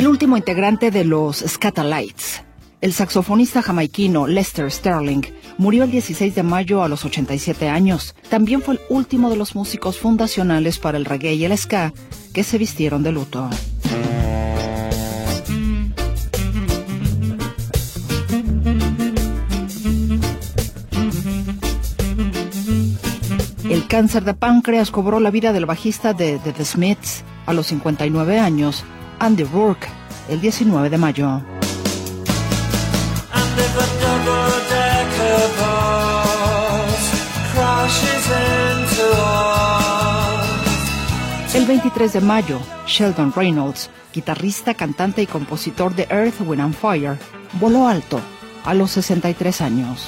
[0.00, 2.42] El último integrante de los Scatalites,
[2.80, 5.20] el saxofonista jamaiquino Lester Sterling,
[5.58, 8.14] murió el 16 de mayo a los 87 años.
[8.30, 11.92] También fue el último de los músicos fundacionales para el reggae y el ska
[12.32, 13.50] que se vistieron de luto.
[23.68, 28.38] El cáncer de páncreas cobró la vida del bajista de The Smiths a los 59
[28.38, 28.82] años,
[29.20, 29.86] Andy Rourke,
[30.30, 31.42] el 19 de mayo.
[41.52, 47.18] El 23 de mayo, Sheldon Reynolds, guitarrista, cantante y compositor de Earth, Wind and Fire,
[47.60, 48.20] voló alto
[48.64, 50.06] a los 63 años.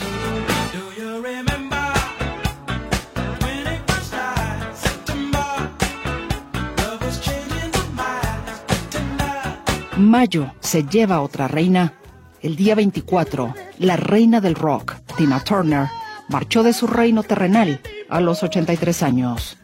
[10.13, 11.95] Mayo se lleva otra reina.
[12.43, 15.89] El día 24, la reina del rock, Tina Turner,
[16.29, 19.57] marchó de su reino terrenal a los 83 años.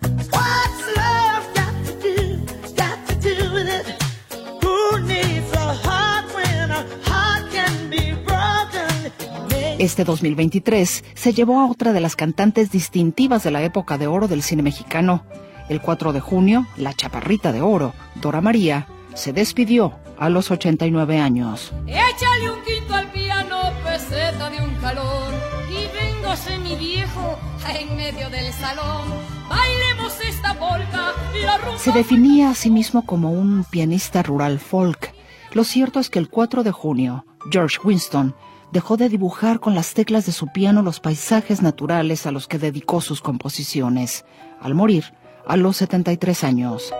[9.78, 14.28] Este 2023 se llevó a otra de las cantantes distintivas de la época de oro
[14.28, 15.24] del cine mexicano.
[15.68, 21.18] El 4 de junio, la chaparrita de oro, Dora María, se despidió a los 89
[21.18, 21.72] años.
[21.86, 25.32] Échale un quinto al piano, peseta de un calor,
[25.70, 29.08] y véngase mi viejo en medio del salón.
[29.48, 31.78] Bailemos esta polka y la rumba...
[31.78, 35.12] Se definía a sí mismo como un pianista rural folk.
[35.52, 38.34] Lo cierto es que el 4 de junio, George Winston
[38.72, 42.58] dejó de dibujar con las teclas de su piano los paisajes naturales a los que
[42.58, 44.26] dedicó sus composiciones,
[44.60, 45.14] al morir
[45.46, 46.92] a los 73 años.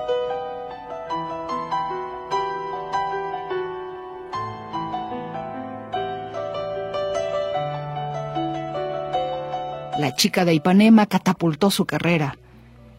[9.99, 12.39] La chica de Ipanema catapultó su carrera.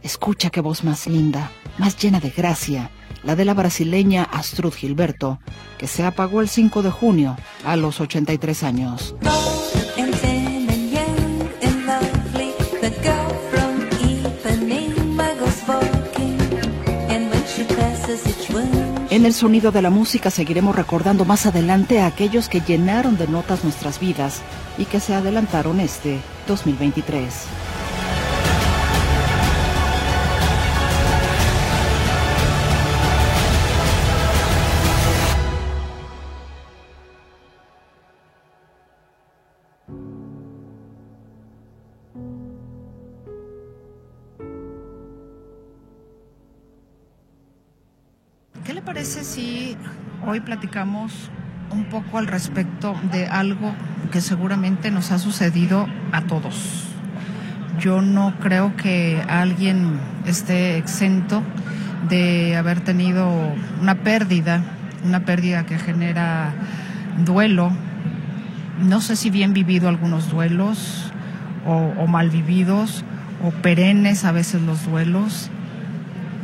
[0.04, 2.92] Escucha qué voz más linda, más llena de gracia,
[3.24, 5.40] la de la brasileña Astrud Gilberto,
[5.78, 9.16] que se apagó el 5 de junio a los 83 años.
[19.12, 23.28] En el sonido de la música seguiremos recordando más adelante a aquellos que llenaron de
[23.28, 24.44] notas nuestras vidas
[24.78, 27.34] y que se adelantaron este 2023.
[50.30, 51.30] Hoy platicamos
[51.72, 53.74] un poco al respecto de algo
[54.12, 56.86] que seguramente nos ha sucedido a todos?
[57.80, 61.42] Yo no creo que alguien esté exento
[62.10, 63.28] de haber tenido
[63.82, 64.64] una pérdida
[65.04, 66.54] una pérdida que genera
[67.26, 67.72] duelo,
[68.82, 71.12] no sé si bien vivido algunos duelos
[71.66, 73.04] o, mal vividos
[73.44, 75.50] o perennes a veces los duelos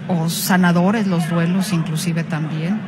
[0.08, 2.80] o sanadores los duelos inclusive también.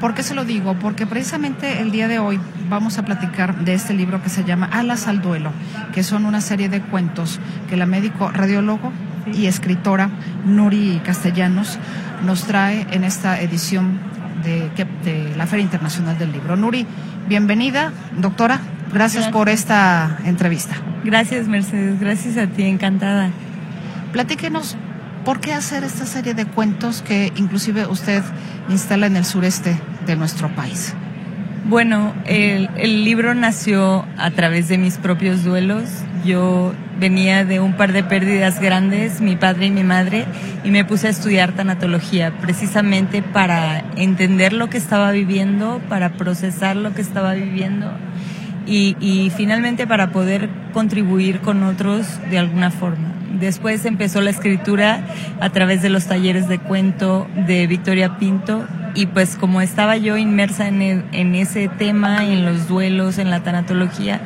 [0.00, 0.74] ¿Por qué se lo digo?
[0.74, 2.38] Porque precisamente el día de hoy
[2.68, 5.50] vamos a platicar de este libro que se llama Alas al Duelo,
[5.92, 8.92] que son una serie de cuentos que la médico radiólogo
[9.32, 10.10] y escritora
[10.44, 11.78] Nuri Castellanos
[12.24, 13.98] nos trae en esta edición
[14.42, 14.70] de,
[15.04, 16.56] de la Feria Internacional del Libro.
[16.56, 16.86] Nuri,
[17.28, 18.60] bienvenida, doctora.
[18.92, 20.76] Gracias, por esta entrevista.
[21.04, 21.98] Gracias, Mercedes.
[21.98, 23.30] Gracias a ti, encantada.
[24.12, 24.76] Platíquenos
[25.24, 28.22] por qué hacer esta serie de cuentos que inclusive usted
[28.68, 30.94] instala en el sureste de nuestro país.
[31.66, 32.68] Bueno, el,
[33.04, 35.84] libro nació a través de mis propios duelos.
[36.22, 40.26] Yo venía de un par de pérdidas grandes, mi padre y mi madre,
[40.62, 46.76] y me puse a estudiar tanatología precisamente para entender lo que estaba viviendo, para procesar
[46.76, 47.90] lo que estaba viviendo
[48.66, 53.13] y finalmente para poder contribuir con otros de alguna forma.
[53.40, 55.04] Después empezó la escritura
[55.40, 60.16] a través de los talleres de cuento de Victoria Pinto y pues como estaba yo
[60.16, 64.20] inmersa en, en ese tema, en los duelos, en la tanatología,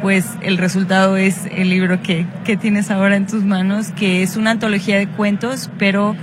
[0.00, 4.36] pues el resultado es el libro que, que tienes ahora en tus manos, que es
[4.36, 6.14] una antología de cuentos, pero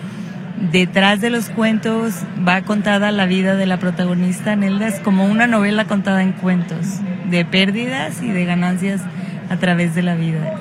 [0.71, 2.13] detrás de los cuentos
[2.47, 6.99] va contada la vida de la protagonista, Nelda, es como una novela contada en cuentos,
[7.29, 9.01] de pérdidas y de ganancias
[9.49, 10.55] a través de la vida.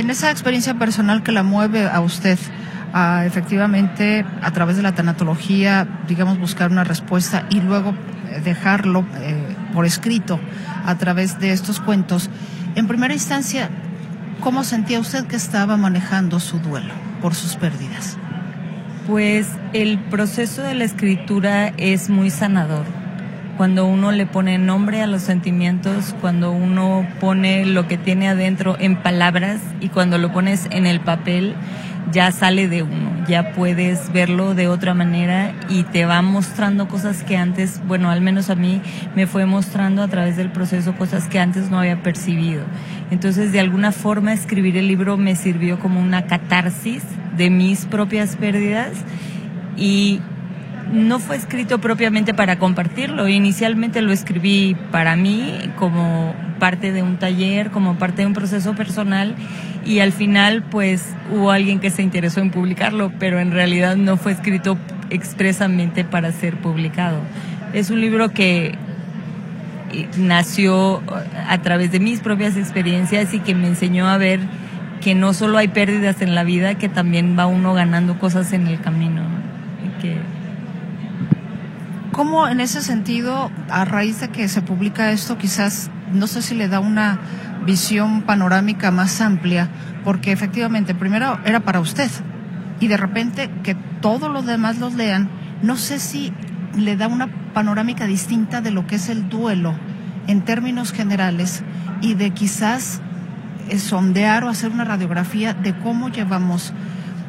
[0.00, 2.38] En esa experiencia personal que la mueve a usted,
[2.94, 7.94] a efectivamente a través de la tanatología, digamos, buscar una respuesta y luego
[8.42, 9.36] dejarlo eh,
[9.74, 10.40] por escrito
[10.86, 12.30] a través de estos cuentos,
[12.76, 13.68] en primera instancia,
[14.40, 18.16] ¿cómo sentía usted que estaba manejando su duelo por sus pérdidas?
[19.06, 22.86] Pues el proceso de la escritura es muy sanador.
[23.60, 28.74] Cuando uno le pone nombre a los sentimientos, cuando uno pone lo que tiene adentro
[28.80, 31.54] en palabras y cuando lo pones en el papel,
[32.10, 37.22] ya sale de uno, ya puedes verlo de otra manera y te va mostrando cosas
[37.22, 38.80] que antes, bueno, al menos a mí
[39.14, 42.62] me fue mostrando a través del proceso cosas que antes no había percibido.
[43.10, 47.02] Entonces, de alguna forma, escribir el libro me sirvió como una catarsis
[47.36, 48.92] de mis propias pérdidas
[49.76, 50.22] y
[50.92, 53.28] no fue escrito propiamente para compartirlo.
[53.28, 58.74] Inicialmente lo escribí para mí como parte de un taller, como parte de un proceso
[58.74, 59.34] personal
[59.84, 64.16] y al final pues hubo alguien que se interesó en publicarlo, pero en realidad no
[64.16, 64.76] fue escrito
[65.10, 67.20] expresamente para ser publicado.
[67.72, 68.74] Es un libro que
[70.18, 71.02] nació
[71.48, 74.40] a través de mis propias experiencias y que me enseñó a ver
[75.00, 78.66] que no solo hay pérdidas en la vida, que también va uno ganando cosas en
[78.66, 79.22] el camino.
[82.20, 86.54] ¿Cómo en ese sentido, a raíz de que se publica esto, quizás, no sé si
[86.54, 87.18] le da una
[87.64, 89.70] visión panorámica más amplia,
[90.04, 92.10] porque efectivamente, primero era para usted,
[92.78, 95.30] y de repente que todos los demás los lean,
[95.62, 96.30] no sé si
[96.76, 99.72] le da una panorámica distinta de lo que es el duelo
[100.26, 101.62] en términos generales
[102.02, 103.00] y de quizás
[103.78, 106.74] sondear o hacer una radiografía de cómo llevamos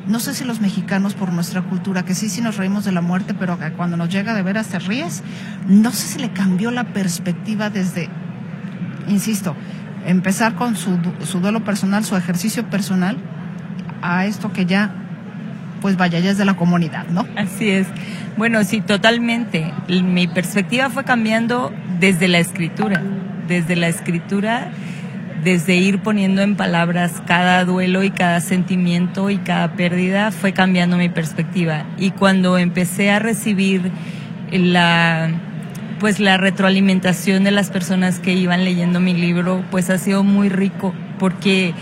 [0.08, 3.02] no sé si los mexicanos por nuestra cultura, que sí, sí nos reímos de la
[3.02, 5.24] muerte, pero cuando nos llega de veras te ríes,
[5.68, 8.10] no sé si le cambió la perspectiva desde,
[9.08, 9.56] insisto,
[10.06, 13.18] empezar con su, su duelo personal, su ejercicio personal,
[14.02, 14.92] a esto que ya,
[15.82, 17.26] pues vaya, ya es de la comunidad, ¿no?
[17.36, 17.88] Así es.
[18.38, 19.72] Bueno, sí, totalmente.
[19.88, 23.02] Mi perspectiva fue cambiando desde la escritura,
[23.48, 24.72] desde la escritura
[25.44, 30.98] desde ir poniendo en palabras cada duelo y cada sentimiento y cada pérdida, fue cambiando
[30.98, 31.86] mi perspectiva.
[31.98, 33.92] Y cuando empecé a recibir
[34.52, 35.30] la
[36.00, 40.50] pues la retroalimentación de las personas que iban leyendo mi libro, pues ha sido muy
[40.50, 41.76] rico, porque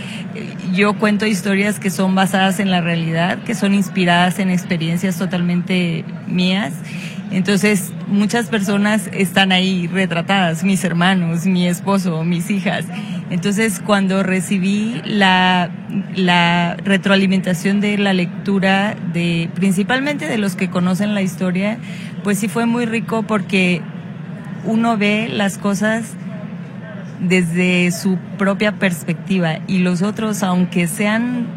[0.73, 6.03] yo cuento historias que son basadas en la realidad, que son inspiradas en experiencias totalmente
[6.27, 6.73] mías
[7.31, 12.85] entonces, muchas personas están ahí retratadas, mis hermanos, mi esposo, mis hijas.
[13.29, 15.69] Entonces, cuando recibí la,
[16.83, 21.77] retroalimentación de la lectura de, principalmente de los que conocen la historia,
[22.23, 23.81] pues sí fue muy rico porque
[24.65, 26.13] uno ve las cosas
[27.19, 31.47] desde su propia perspectiva y los otros, aunque sean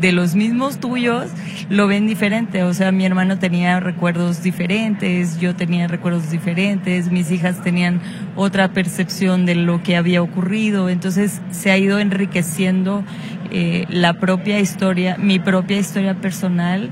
[0.00, 1.30] de los mismos tuyos
[1.68, 2.62] lo ven diferente.
[2.62, 8.00] O sea, mi hermano tenía recuerdos diferentes, yo tenía recuerdos diferentes, mis hijas tenían
[8.36, 10.88] otra percepción de lo que había ocurrido.
[10.88, 13.04] Entonces se ha ido enriqueciendo
[13.50, 16.90] eh, la propia historia, mi propia historia personal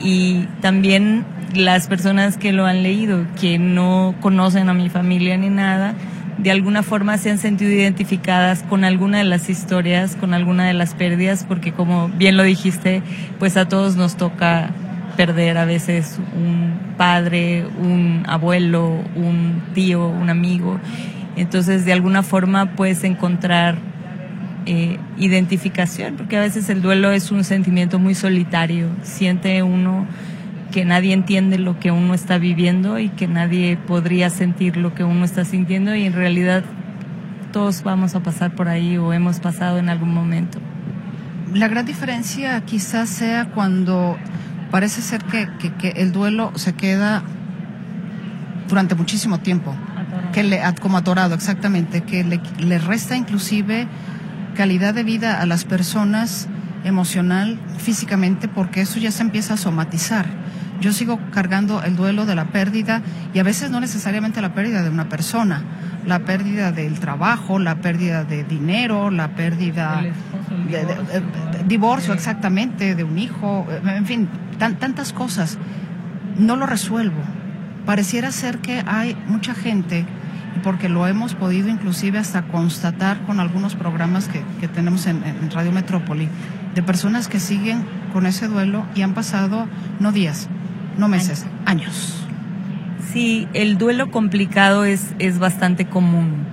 [0.00, 1.24] y también
[1.54, 5.94] las personas que lo han leído, que no conocen a mi familia ni nada,
[6.38, 10.74] de alguna forma se han sentido identificadas con alguna de las historias, con alguna de
[10.74, 13.02] las pérdidas, porque como bien lo dijiste,
[13.38, 14.70] pues a todos nos toca
[15.16, 20.78] perder a veces un padre, un abuelo, un tío, un amigo.
[21.36, 23.76] Entonces, de alguna forma puedes encontrar
[24.66, 28.88] eh, identificación, porque a veces el duelo es un sentimiento muy solitario.
[29.02, 30.06] Siente uno
[30.70, 35.04] que nadie entiende lo que uno está viviendo y que nadie podría sentir lo que
[35.04, 36.64] uno está sintiendo y en realidad
[37.52, 40.60] todos vamos a pasar por ahí o hemos pasado en algún momento.
[41.52, 44.16] La gran diferencia quizás sea cuando
[44.70, 45.48] parece ser que,
[45.78, 47.24] que, el duelo se queda
[48.68, 49.74] durante muchísimo tiempo,
[50.32, 53.88] que le, como atorado exactamente, que le, le resta inclusive
[54.54, 56.46] calidad de vida a las personas
[56.84, 60.26] emocional, físicamente, porque eso ya se empieza a somatizar
[60.80, 63.02] yo sigo cargando el duelo de la pérdida
[63.34, 65.62] y a veces no necesariamente la pérdida de una persona,
[66.06, 70.02] la pérdida del trabajo, la pérdida de dinero, la pérdida
[70.70, 74.28] de, divorcio, exactamente, de un hijo, en fin,
[74.58, 75.58] tantas cosas.
[76.38, 77.20] No lo resuelvo.
[77.84, 80.06] Pareciera ser que hay mucha gente,
[80.62, 85.50] porque lo hemos podido inclusive hasta constatar con algunos programas que, que tenemos en, en
[85.50, 86.28] Radio Metrópoli,
[86.74, 89.66] de personas que siguen con ese duelo y han pasado
[89.98, 90.48] no días,
[91.00, 92.16] no meses, años.
[93.12, 96.46] Sí, el duelo complicado es, es bastante común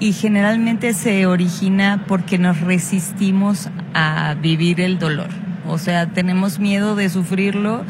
[0.00, 5.28] y generalmente se origina porque nos resistimos a vivir el dolor.
[5.66, 7.84] O sea, tenemos miedo de sufrirlo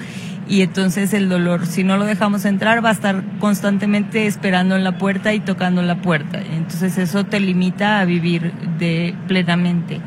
[0.48, 4.84] y entonces el dolor, si no lo dejamos entrar, va a estar constantemente esperando en
[4.84, 6.38] la puerta y tocando la puerta.
[6.38, 10.00] Entonces eso te limita a vivir de plenamente.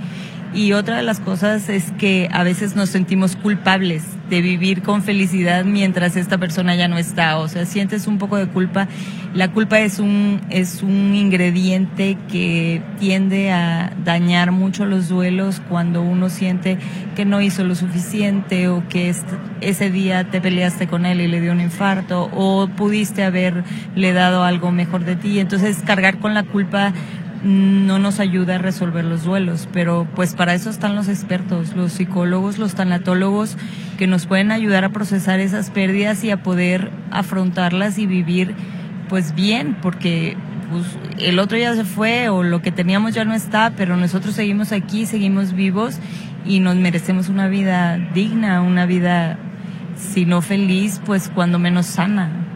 [0.57, 5.03] Y otra de las cosas es que a veces nos sentimos culpables de vivir con
[5.03, 7.37] felicidad mientras esta persona ya no está.
[7.37, 8.87] O sea, sientes un poco de culpa.
[9.35, 16.01] La culpa es un, es un ingrediente que tiende a dañar mucho los duelos cuando
[16.01, 16.79] uno siente
[17.15, 19.13] que no hizo lo suficiente o que
[19.61, 24.43] ese día te peleaste con él y le dio un infarto o pudiste haberle dado
[24.43, 25.39] algo mejor de ti.
[25.39, 26.93] Entonces, cargar con la culpa
[27.43, 31.93] no nos ayuda a resolver los duelos, pero pues para eso están los expertos, los
[31.93, 33.57] psicólogos, los tanatólogos,
[33.97, 38.55] que nos pueden ayudar a procesar esas pérdidas y a poder afrontarlas y vivir
[39.09, 40.35] pues bien, porque
[40.71, 40.85] pues,
[41.19, 44.71] el otro ya se fue o lo que teníamos ya no está, pero nosotros seguimos
[44.71, 45.99] aquí, seguimos vivos
[46.45, 49.37] y nos merecemos una vida digna, una vida,
[49.95, 52.46] si no feliz, pues cuando menos sana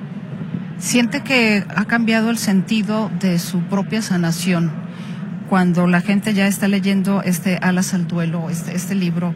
[0.81, 4.71] siente que ha cambiado el sentido de su propia sanación
[5.47, 9.35] cuando la gente ya está leyendo este Alas al Duelo, este, este libro,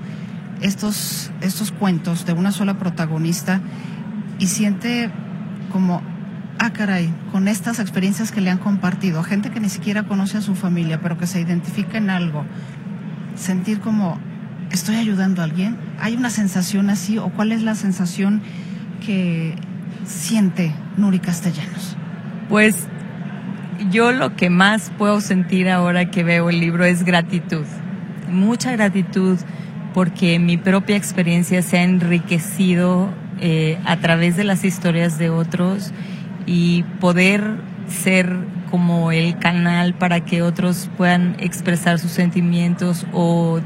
[0.61, 3.61] estos, estos cuentos de una sola protagonista
[4.39, 5.11] y siente
[5.71, 6.01] como,
[6.57, 10.41] ah caray, con estas experiencias que le han compartido, gente que ni siquiera conoce a
[10.41, 12.43] su familia, pero que se identifica en algo,
[13.35, 14.17] sentir como,
[14.71, 18.41] estoy ayudando a alguien, hay una sensación así, o cuál es la sensación
[19.05, 19.53] que
[20.05, 21.95] siente Nuri Castellanos?
[22.49, 22.87] Pues
[23.91, 27.65] yo lo que más puedo sentir ahora que veo el libro es gratitud.
[28.29, 29.37] Mucha gratitud
[29.93, 35.91] porque mi propia experiencia se ha enriquecido eh, a través de las historias de otros
[36.45, 37.55] y poder
[37.87, 38.37] ser
[38.71, 43.61] como el canal para que otros puedan expresar sus sentimientos o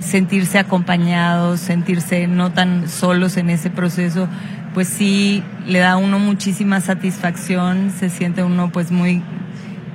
[0.00, 4.28] sentirse acompañados, sentirse no tan solos en ese proceso,
[4.74, 9.22] pues sí le da a uno muchísima satisfacción, se siente uno pues muy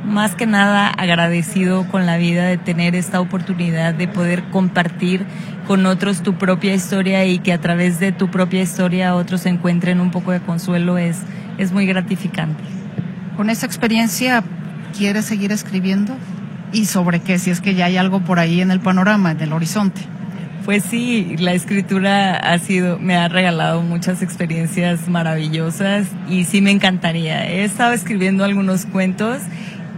[0.05, 5.25] más que nada agradecido con la vida de tener esta oportunidad de poder compartir
[5.67, 9.99] con otros tu propia historia y que a través de tu propia historia otros encuentren
[9.99, 11.17] un poco de consuelo es,
[11.57, 12.63] es muy gratificante.
[13.35, 14.43] Con esa experiencia,
[14.95, 16.15] ¿quieres seguir escribiendo?
[16.71, 17.39] ¿Y sobre qué?
[17.39, 20.01] Si es que ya hay algo por ahí en el panorama, en el horizonte.
[20.65, 26.71] Pues sí, la escritura ha sido, me ha regalado muchas experiencias maravillosas y sí me
[26.71, 27.47] encantaría.
[27.47, 29.43] He estado escribiendo algunos cuentos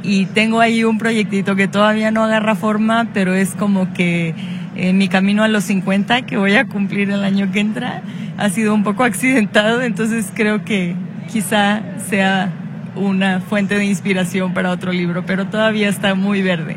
[0.03, 4.35] y tengo ahí un proyectito que todavía no agarra forma, pero es como que
[4.75, 8.01] en mi camino a los 50, que voy a cumplir el año que entra,
[8.37, 10.95] ha sido un poco accidentado, entonces creo que
[11.31, 12.51] quizá sea
[12.97, 16.75] una fuente de inspiración para otro libro, pero todavía está muy verde.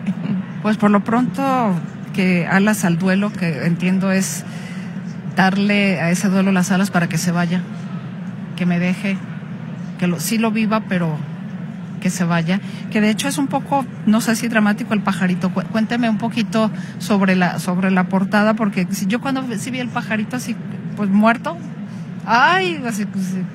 [0.63, 1.75] Pues por lo pronto
[2.15, 4.45] que alas al duelo, que entiendo es
[5.37, 7.63] darle a ese duelo las alas para que se vaya,
[8.57, 9.17] que me deje,
[9.99, 11.17] que lo, sí lo viva, pero
[12.01, 15.51] que se vaya, que de hecho es un poco, no sé si dramático el pajarito.
[15.51, 19.89] Cuénteme un poquito sobre la sobre la portada, porque si yo cuando sí vi el
[19.89, 20.57] pajarito así,
[20.97, 21.59] pues muerto,
[22.27, 23.07] Ay, pues,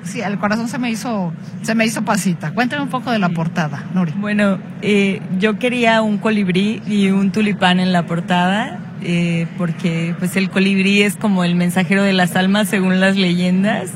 [0.04, 2.52] sí, el corazón se me hizo, se me hizo pasita.
[2.52, 4.12] Cuéntame un poco de la portada, Nuri.
[4.16, 10.36] Bueno, eh, yo quería un colibrí y un tulipán en la portada, eh, porque pues
[10.36, 13.90] el colibrí es como el mensajero de las almas según las leyendas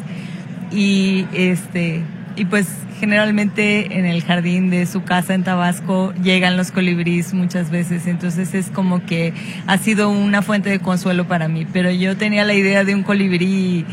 [0.70, 2.02] y este
[2.36, 2.68] y pues
[3.00, 8.54] generalmente en el jardín de su casa en Tabasco llegan los colibríes muchas veces, entonces
[8.54, 9.32] es como que
[9.66, 13.02] ha sido una fuente de consuelo para mí, pero yo tenía la idea de un
[13.02, 13.86] colibrí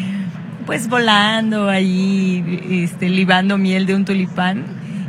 [0.67, 4.65] pues volando ahí, este, libando miel de un tulipán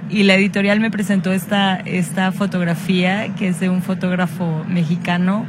[0.09, 5.45] y la editorial me presentó esta, esta fotografía que es de un fotógrafo mexicano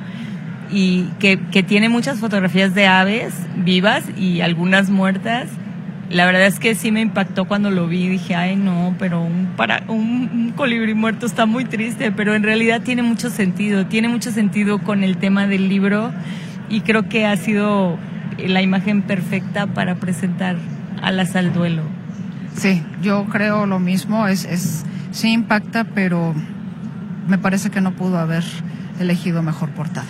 [0.71, 5.47] y que, que tiene muchas fotografías de aves vivas y algunas muertas
[6.09, 8.07] la verdad es que sí me impactó cuando lo vi.
[8.07, 12.81] Dije, ay, no, pero un, para, un, colibrí muerto está muy triste, pero en realidad
[12.81, 13.85] tiene mucho sentido.
[13.85, 16.11] Tiene mucho sentido con el tema del libro
[16.67, 17.99] y creo que ha sido
[18.47, 20.57] la imagen perfecta para presentar
[21.01, 21.83] alas al duelo.
[22.55, 24.27] Sí, yo creo lo mismo.
[24.27, 26.33] Es, es, sí impacta, pero
[27.27, 28.43] me parece que no pudo haber
[28.99, 30.07] elegido mejor portada.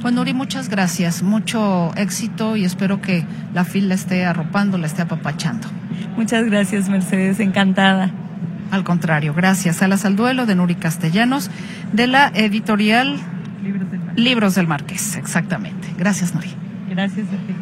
[0.00, 3.24] Pues Nuri, muchas gracias, mucho éxito y espero que
[3.54, 5.68] la FIL la esté arropando, la esté apapachando.
[6.16, 8.10] Muchas gracias, Mercedes, encantada.
[8.70, 9.82] Al contrario, gracias.
[9.82, 11.50] Alas al duelo de Nuri Castellanos,
[11.92, 13.18] de la editorial
[13.62, 14.24] Libros del Marqués.
[14.24, 15.88] Libros del Marqués, exactamente.
[15.96, 16.65] Gracias, Nuri.
[16.96, 17.54] Gracias a ti.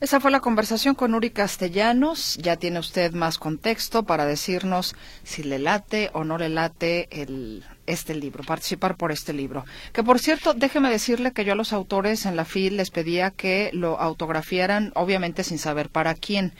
[0.00, 2.36] Esa fue la conversación con Nuri Castellanos.
[2.40, 7.64] Ya tiene usted más contexto para decirnos si le late o no le late el,
[7.86, 9.64] este libro, participar por este libro.
[9.92, 13.32] Que por cierto, déjeme decirle que yo a los autores en la FIL les pedía
[13.32, 16.52] que lo autografiaran, obviamente sin saber para quién.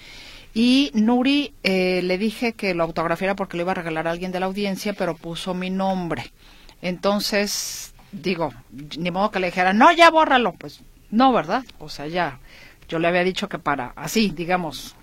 [0.55, 4.33] Y Nuri eh, le dije que lo autografiara porque lo iba a regalar a alguien
[4.33, 6.33] de la audiencia, pero puso mi nombre.
[6.81, 8.53] Entonces, digo,
[8.99, 10.53] ni modo que le dijera, no, ya bórralo.
[10.53, 10.83] Pues
[11.13, 11.65] no, ¿verdad?
[11.79, 12.41] O sea, ya
[12.89, 14.97] yo le había dicho que para, así, digamos,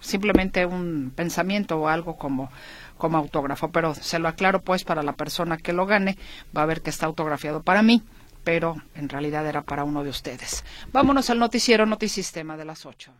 [0.00, 2.50] simplemente un pensamiento o algo como,
[2.98, 6.16] como autógrafo, pero se lo aclaro pues para la persona que lo gane,
[6.56, 8.02] va a ver que está autografiado para mí,
[8.44, 10.64] pero en realidad era para uno de ustedes.
[10.92, 13.12] Vámonos al noticiero Notisistema de las ocho.